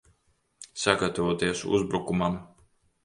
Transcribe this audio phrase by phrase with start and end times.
[0.83, 2.43] Sagatavoties uzbrukumam!